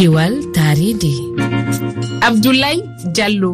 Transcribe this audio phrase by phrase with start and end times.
[0.00, 1.14] kiwal taridi
[2.28, 2.80] abdoulaye
[3.16, 3.50] diallo.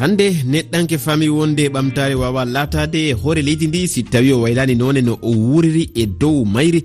[0.00, 4.74] hande neɗɗanke fami wonde ɓamtare wawa latade e hoore leydi ndi si tawi o waylani
[4.74, 6.84] none no o wuriri e dow mayri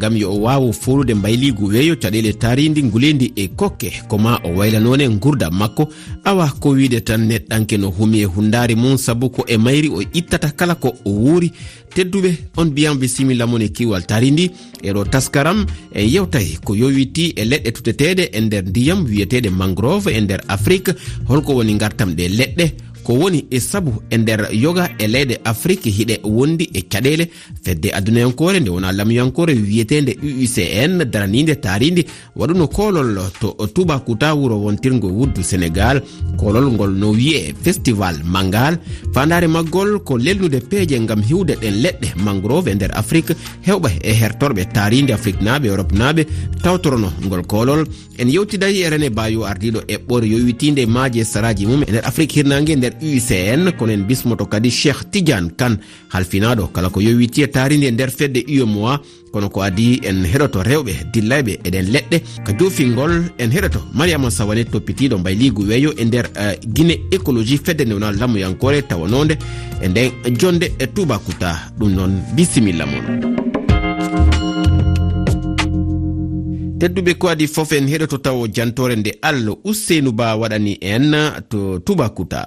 [0.00, 3.92] gam yo o wawa forude mbayligu weeyo caɗele taridi guledi e kokke.
[4.08, 5.88] Koma o waylanone gurdam makko
[6.24, 10.02] awa ko wiide tan neɗɗanke no humi e hundari mum saabu ko e mayri o
[10.12, 11.52] ittata kala ko o wuuri.
[11.94, 14.50] Tedduɓe on mbiyam bisimillamon e kiwal tari ndi
[14.82, 15.64] eɗo taskaram
[15.94, 20.92] e yewtay ko yowiti e leɗɗe tuteteɗe e nder ndiyam wiyeteɗe mangrove e nder afrique.
[21.28, 22.47] Holko woni gartam ɗe leɗɗe.
[22.56, 27.28] leɗɗe ko woni e sabu e nder yoga e leyɗe afrique hiɗe wondi e caɗele
[27.68, 32.02] fedde adunayankore nde wona lamuyankore wiyetede uucn daranide taride
[32.36, 36.00] waɗuno kolol to tuba kuta wuro wontirgo wuddu sénégal.
[36.36, 38.78] Kolol ngol no wiye festival mangal
[39.14, 43.34] fandare maggol ko lelnude peeje gam hiwde ɗen leɗɗe mangrove e nder afrique.
[43.66, 46.26] Hewɓa e hertorɓe taride afrique naɓe europe naɓe
[46.62, 47.84] tawtorono ngol kolol
[48.18, 52.36] en yewtidayi e rené bayo ardiɗo e ɓor yowitide maaje saraji mum e nder afrique.
[52.38, 55.76] Hirnangue e nder ucn kono en bismoto kadi cheikh tidiane kane
[56.08, 59.00] halfinaɗo kala ko yowiti taaridi e nder fedde umoa
[59.32, 62.16] kono ko adi en heɗoto rewɓe dillayɓe eɗen leɗɗe.
[62.46, 67.58] Ko jofingol en heɗoto mariama sawane toppitiɗo mbayligu weeyo e nder eh, uh, guine écologie
[67.64, 69.34] fedde ndewna lamuyankore tawanode
[69.82, 73.04] e nden jonde e tubakuta ɗum noon bisimilla moon
[76.78, 81.12] tedduɓe ko adi fof en heɗoto taw jantore nde allah usseinu ba waɗani en
[81.48, 82.46] to tubakuta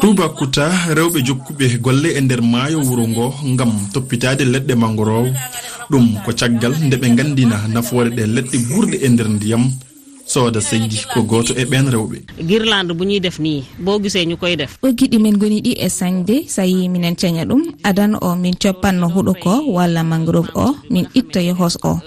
[0.00, 0.64] tubakuta
[0.96, 5.28] rewɓe jokkuɓe golle e nder maayo wuro ngo ngam toppitade leɗɗe mangorowo
[5.90, 9.64] ɗum ko caggal nde ɓe gandina nafoore ɗe leɗɗe gurɗe e nder ndiyam.
[10.32, 12.18] sooda seggi ko gooto e ɓen rewɓe.
[12.48, 14.78] Guirlande bu ñuy def ni bo gisee ñu koy def.
[14.82, 19.06] Ɓoggiɗi men goni ɗi e sañde so yi minen caña ɗum adan o min coppanno
[19.14, 21.98] huɗo ko walla mangrove o min itta yohos o.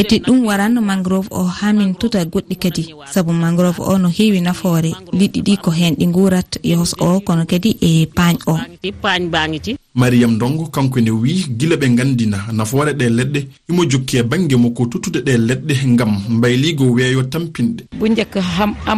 [0.00, 4.40] Eti ɗum waran mangrove o ha min tuta goɗɗi kadi saabu mangrove o no heewi
[4.40, 4.92] nafoore.
[5.18, 8.54] Liɗɗi ɗi ko hen ɗi gurat yohos o kono kadi e pañ o.
[9.02, 13.40] Pañ baŋiti mariyam dongo kanko ne wi gila ɓe gandina nafoore ɗe leɗɗe.
[13.70, 17.84] Imo jokki e banggue mo tuttude ɗe leɗɗe gam mbayligo weeyo tampinɗe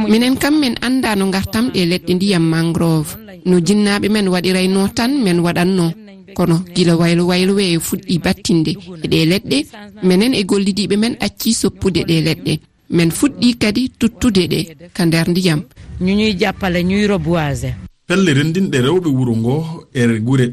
[0.09, 3.17] minen kam min anda no gartam ɗe leɗɗe ndiyam mangrove.
[3.47, 5.93] No jinnaɓe men waɗirayno tan min waɗanno
[6.35, 8.73] kono gila waylo waylo weeyo fuɗɗi battinde
[9.03, 9.59] e ɗe leɗɗe.
[10.03, 12.61] Minen e gollidiɓe men acci soppude ɗe leɗɗe.
[12.91, 14.61] Min fuɗɗi kadi tuttude ɗe
[14.93, 15.61] ka nder ndiyam.
[16.01, 17.75] Ñuñuy jappale ñuyro boise
[18.07, 19.55] pelle rendinɗe rewɓe wuuro ngo
[19.95, 20.47] e gure.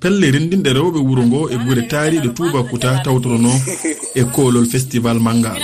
[0.00, 3.50] pelle rendinɗe rewɓe wuro ngo e gure taariɗo tubakuta tawtorono
[4.14, 5.56] e kolol festival mangal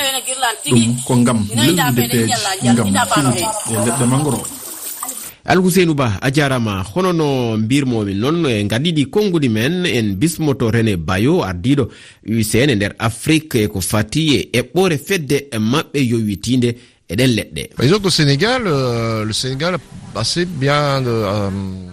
[0.70, 2.34] ɗum ko ngam lellude peeje
[2.72, 4.40] ngam fiwde e leɗɗe mangoro
[5.44, 10.96] alhuseinou ba a jarama hono no mbirmomi noon e gaɗiɗi konngudi men en bismoto rene
[10.96, 11.88] bayo ardiɗo
[12.28, 16.70] usn e nder afrique e ko fati e eɓɓore fedde e maɓɓe yowitinde
[17.12, 17.62] eɗen leɗɗe.
[17.76, 19.76] Par exemple au sénégal euh, le sénégal
[20.16, 21.50] assez bien euh,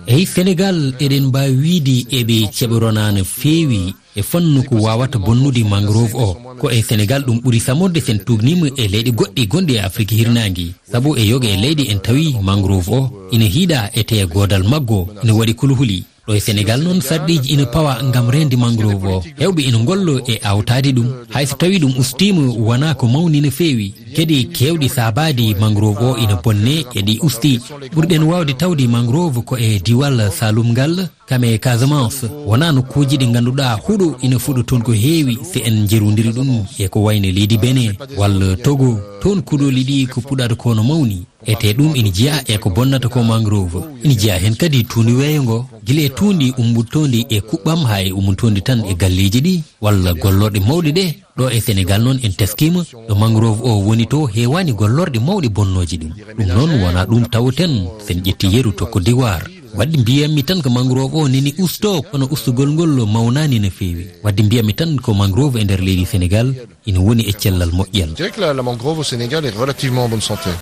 [0.08, 6.14] eyi sénégal eɗen mbawi wiide eɓe ceɓorona no feewi e fannu ko wawata bonnude mangrove
[6.16, 6.36] o.
[6.60, 10.74] Ko e sénégal ɗum ɓuuri samorde sen tugnima e leyɗe goɗɗi gonɗi e afrique hirnangui
[10.92, 15.08] saabu e yoga e leydi en tawi mangrove o ina hiiɗa e te godal maggo
[15.24, 16.04] ina waɗi kulhuli.
[16.28, 19.24] Ɗo e sénégal noon sarɗiji ina pawa gam rende mangrove o.
[19.40, 21.08] Hewɓe ina gollo e awtade ɗum.
[21.34, 23.94] Hayso tawi ɗum ustima wona ko mawni no feewi.
[24.16, 27.60] geɗe kewɗi sabadi mangrove o ina bonne e ɗi usti.
[27.96, 32.26] Ɓurɗen wawde tawde mangrove ko e diwal salumgal kam e casamance.
[32.46, 36.88] Wona nokkuji ɗi ganduɗa huuɗo ina fuɗa toon ko heewi si en jerodiri ɗum e
[36.88, 37.94] ko wayno leydi bene.
[38.18, 41.26] Walla togo toon kuɗoli ɗi ko puɗata kono mawni.
[41.46, 45.44] Ete ɗum ina jeeya e ko bonnata ko mangrove ina jeeya hen kadi tuundi weeyo
[45.44, 45.66] ngo.
[45.86, 49.62] Guila e tuundi ummuttodi e kuɓɓam ha e ummuntodi tan e galleji ɗi.
[49.82, 51.06] walla gollorɗe mawɗe ɗe
[51.38, 55.98] ɗo e sénégal noon en teskima ɗo mangrove o woni to heewani gollorɗe mawɗe bonnoji
[56.02, 57.74] ɗum ɗum noon wona ɗum tawaten
[58.08, 59.42] sen ƴetti yeru tokko diwar
[59.76, 64.44] wadde mbiyanmi tan ko mangrove o nini usto kono ustugol ngol mawnani no feewi wadde
[64.44, 66.54] mbiyanmi tan ko mangrove e nder leydi sénégal
[66.86, 68.16] ina woni e cellal moƴƴal.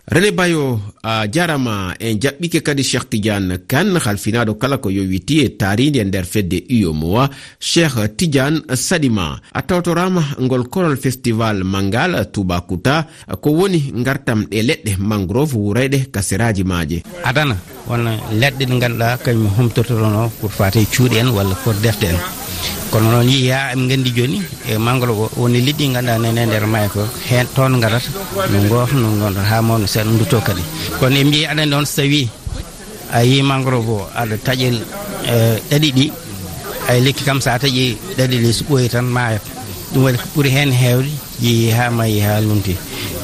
[0.08, 5.50] Rene bayo a jarama en jaɓɓike kadi cheikh tidiane kane halfinaɗo kala ko yowiti e
[5.58, 7.30] taride e nder fedde uyomoa
[7.60, 9.40] cheikh tidiane sadima.
[9.54, 13.08] A tawtorama ngol korol festival mangal tubakuta
[13.42, 17.56] ko woni gartam ɗe leɗɗe mangrove wurayɗe kaseraji maje adana
[17.88, 22.18] wona leɗɗe ɗe ganduɗa kañum humtortotono pour fate cuuɗi en walla pour defde en.
[22.92, 26.66] Kono noon yiya emin gandi joni e mangalo o woni liɗɗi ganduɗa nene e nder
[26.68, 28.10] maayo ko hen toon garata
[28.52, 30.62] no goofa no gonɗon ha mawno seeɗa dutto kadi.
[31.00, 32.30] Kono en mbi aɗa noon so tawi
[33.12, 34.78] a yi mangoro bo aɗa taƴel
[35.26, 35.36] e,
[35.72, 36.12] ɗaɗi ɗi
[36.90, 39.42] ay lekki kam sa taƴi ɗaɗi ɗi so ɓooyi tan maayat
[39.94, 41.10] ɗum waɗi ko ɓuuri hen hewde
[41.42, 42.76] yeehi ha mayi ha lunti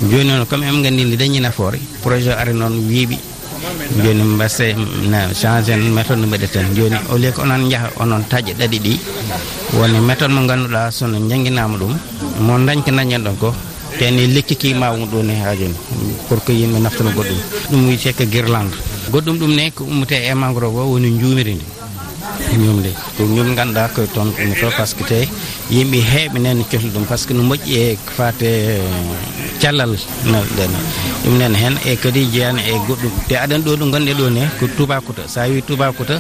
[0.09, 3.17] joni noon comme em gandi nde dañi nafoore projet o ari noon wiiɓi
[4.01, 4.73] joni mbasse
[5.11, 8.93] no change méthode no mbaɗeten joni au lieu ko onon jaaha onon taƴƴe ɗaɗi ɗi
[9.77, 11.93] woni méthode mo ganduɗa sono jangguinama ɗum.
[12.39, 13.53] Mo dañka dañen ɗon ko
[13.99, 15.75] teni lekkiki kima ɗo ne ha joni
[16.27, 17.39] pour que yimɓe naftano goɗɗum.
[17.71, 18.75] Ɗum wiyete ko guirlande.
[19.11, 21.65] Goɗɗum ɗum ne ko ummete e mangrove o woni jumiri ndi.
[22.53, 25.27] E Ñumde ko ñum ganduɗa ko toon ɗum to par ce que te
[25.71, 28.79] yimɓe heeɓe nen cohli ɗum par ce que no moƴƴi e fate
[29.63, 29.95] cellal
[30.31, 30.71] nawɗen
[31.23, 33.13] ɗum nen hen e kadi jeeyani e goɗɗum.
[33.27, 36.15] Te aɗan ɗo ɗo gonɗe ɗo ne ko tubakuta sa wi tubakuta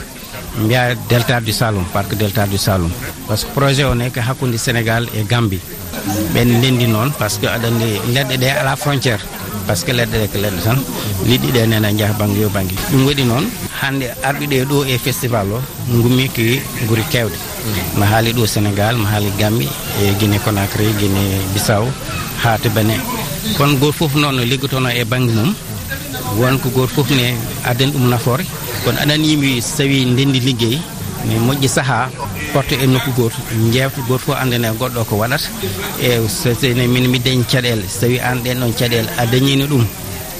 [0.63, 2.91] mbiya delta du salum parque delta du salum
[3.27, 5.59] par ce que projet o ne ko hakkude sénégal e gambi
[6.33, 9.19] ɓen ndendi noon par ce que aɗa andi leɗɗe ɗe ala frontiére
[9.67, 10.79] par ce que leɗɗe ɗe ko leɗɗe tan
[11.29, 12.77] liɗɗi ɗe nene jaaha banggue yo banggue.
[12.91, 13.45] Ɗum waɗi noon
[13.81, 15.59] hande arɓiɗe ɗo e festival o
[16.03, 16.41] gummi ko
[16.87, 17.37] guuri kewɗe.
[17.97, 19.67] Mi haali ɗo sénégal mi haali gammi
[20.01, 21.21] e guine conacry guine
[21.53, 21.85] bissaw
[22.43, 22.95] ha to bene
[23.57, 25.53] kono goto foof noon no liggotono e banggue mum
[26.39, 28.43] wonko goto foof ne addani ɗum nafoore.
[28.83, 30.77] Kono aɗani yimɓe so tawi ndendi ligguey
[31.27, 32.09] mi moƴƴi saaha
[32.53, 33.37] porto e nokku goto
[33.73, 35.47] jewta goto fof andene goɗɗo ko waɗata.
[36.01, 39.85] E sene min mi dañi caɗele so tawi an ɗen ɗon caɗele a dañino ɗum.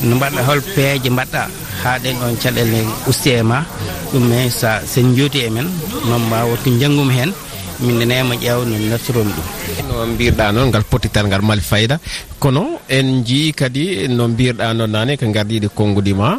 [0.04, 1.42] No mbaɗɗa hol peeje mbaɗɗa
[1.84, 3.66] ha ɗen ɗon caɗele usti e ma
[4.12, 5.68] ɗum ɗumme sa sen jooti e men
[6.08, 7.32] noon ma ko janggum hen
[7.80, 9.48] min nenema ƴeew no nattiromi ɗum.
[9.90, 12.00] No mbirɗa noon ngal pottital ngal mali fayida.
[12.40, 16.38] Kono en jii kadi no mbirɗa noon nane ko gardiɗe konngudi ma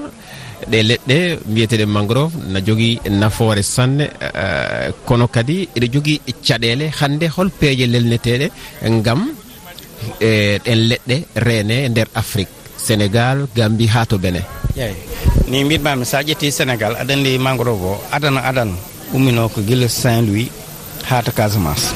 [0.70, 1.16] ɗe leɗɗe
[1.50, 7.87] mbiyeteɗe mangrove na jogui nafoore sanne eh, kono kadi eɗe jogui caɗele hande hol peeje
[7.87, 8.46] lelneteɗe
[9.06, 9.20] gam
[10.20, 11.16] e ɗen leɗɗe
[11.46, 12.52] reene e ndeer afrique.
[12.76, 14.43] Sénégal gambi ha to bene.
[14.76, 14.94] Eeyi.
[15.49, 18.75] Ni mbiɗmami sa ƴetti sénégal aɗa andi mangrove o adana adana
[19.14, 20.50] ummino ko guila saint louis
[21.08, 21.87] ha to casamance.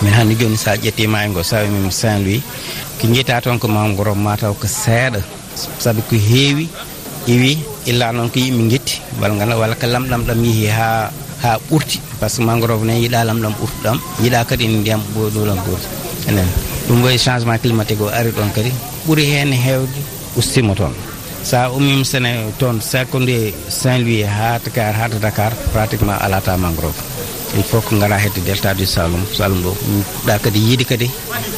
[0.00, 2.42] E min hanni joni sa ƴetti mayi ngo sawi mim saint louis
[3.00, 5.20] ko jiita toon ko mangrove mataw ko seeɗa
[5.78, 6.68] saabi ko heewi.
[7.26, 9.00] iwi illa noon ko yimɓe guetti.
[9.20, 11.10] Walla walla ko lamɗam ɗam yeehi ha
[11.42, 12.00] ha ɓurti.
[12.20, 15.86] Par ce que mangrove ne yiiɗa lamɗam ɓurtuɗam yiiɗa kadi en ndiyam ɗolam gooti
[16.28, 16.48] enen.
[16.88, 18.72] Ɗum wayi changement climatique o ari ɗon kadi.
[19.06, 19.98] Ɓuuri hen hewde
[20.36, 20.92] ustima toon.
[21.42, 26.96] Sa umim sene toon sakonde saint louis ha dakar ha to dakar pratiquement alata mangrove
[27.56, 29.70] il faut que gara hedde delta du salum salum ɗo
[30.24, 31.10] puɗɗa kadi yiide kadi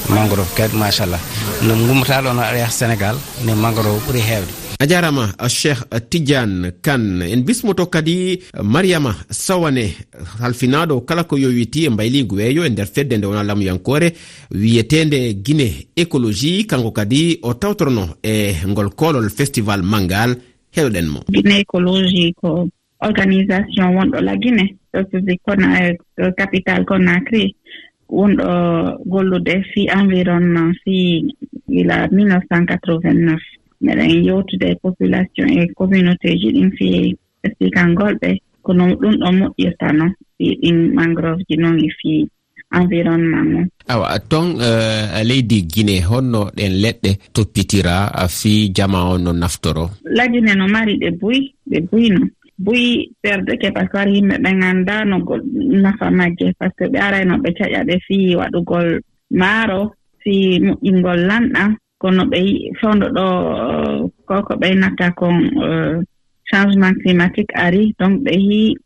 [0.09, 1.21] mangrove kadi machallah.
[1.63, 4.53] No gummata ɗon aɗa yaha sénégal ne mangrove ɓuuri hewde.
[4.79, 7.23] a jarama cheikh tidiane kane.
[7.33, 9.97] En bismoto kadi mariama sawane
[10.41, 14.13] halfinaɗo kala ko yowiti e mbayligu weeyo e nder fedde nde wona lamuyankore
[14.51, 16.67] wiyetede guine écologie.
[16.67, 20.37] Kanko kadi o tawtorono e ngol kolol festival mangal
[20.77, 21.21] heɗoɗen mo.
[21.29, 22.69] Guine écologie ko
[23.01, 25.99] organisation wonɗo la guine sosuji kona e,
[26.37, 27.55] capital conacry
[28.09, 31.25] wonɗo gollude fi environnement fi
[31.69, 33.39] ila 1989
[33.81, 38.29] meɗen yewtude e population e communauté ji ɗin feewi pasque kangolɓe
[38.63, 42.29] kono ɗum ɗo moƴƴirta noon ɗi ɗin mangrove ji noon e feewi
[42.73, 49.33] environnement noon awa ton uh, leydi guine honno ɗen leɗɗe toppitira fi jama o no
[49.33, 49.91] naftoro?
[50.05, 54.37] Lagine no mari ɗe buyi ɗe buyi noon buyi perdeke par ce que wari yimɓe
[54.43, 55.17] ɓe ngannda no
[55.83, 59.01] nafa majje par ce que ɓe arayno ɓe caƴa ɗe fii waɗugol
[59.31, 59.93] maaro
[60.23, 62.39] fii moƴƴingol lanɗan kono ɓe
[62.81, 63.27] fewndo ɗo
[64.29, 66.03] koko ɓeynata kon euh,
[66.51, 68.77] changement climatique ari donc ɓe yi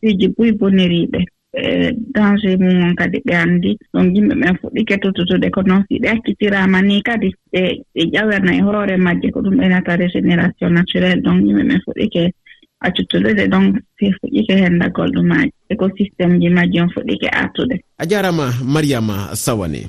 [0.00, 1.20] piiji buy boniriiɓe
[1.54, 3.78] e danger mumon kadi ɓe anndi.
[3.92, 7.60] Ɗon yimɓe ɓen fuɗɗi kettototude ko noon si ɓe accitiraama ni kadi ɓe
[7.94, 11.22] ɓe ƴawerna e horore majje ko ɗum ɓeynata régénération naturelle.
[11.22, 12.32] Donc yimɓe ɓen fuɗɗike
[12.80, 19.34] ke donc si fuɗɗike henndagol ɗumaaji écosystéme ji majji on fuɗɗike artude a jarama mariama
[19.34, 19.88] sawane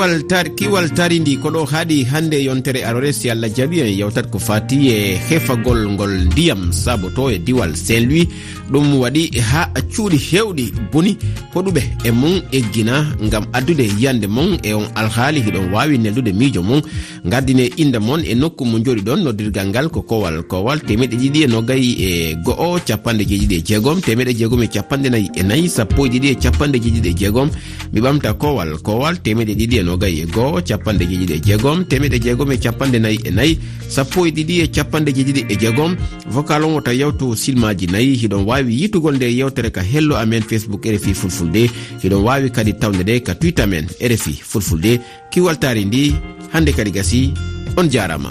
[0.00, 3.92] kiwal tar kiwal tari ndi ko ɗo haaɗi hannde yontere arore si allah jaaɓi en
[4.00, 8.24] yewtat ko fati e hefagol ngol ndiyam saabu to e diwal saint louis
[8.72, 11.16] ɗum waɗi ha cuuɗi hewɗi boni
[11.54, 16.62] hoɗuɓe e mum eggina ngam addude yiyande mon e on alhaali hiɗon wawi neldude miijo
[16.62, 16.80] mum.
[17.24, 21.42] Gardine inde mon e nokku mo jooɗi ɗon noddirgal ngal ko kowal kowal temeɗe ɗiɗi
[21.44, 25.68] e nogayi e go'o capanɗe jeeɗiɗi e jeegom temeɗe jeegom e capanɗe nayyi e nayyi
[25.68, 27.50] sappo e ɗiɗi e capanɗe jeeɗiɗi e jeegom.
[27.92, 32.18] Mi ɓamta kowal kowal temeɗe ɗiɗi e nogayi e goho capanɗe jeeɗiɗi e jeegom temeɗe
[32.24, 35.96] jeegom e capanɗe nayyi e nayyi sappo e ɗiɗi e capanɗe jeeɗiɗi e jeegom.
[36.30, 40.84] Vocal on wota yewto silmaji nayyi hiɗon wawi yitugol nde yewtere ka hello amen facebook
[40.86, 41.62] rfi fulfulde
[42.02, 45.00] hiɗon wawi kadi tawde nde ka twitter men rfi fulfulde.
[45.30, 46.14] Kiwaltari ndi
[46.52, 47.32] hande kadi gasi
[47.76, 48.30] on jarama.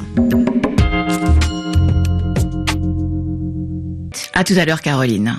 [4.34, 5.36] À tout à l'heure caroline.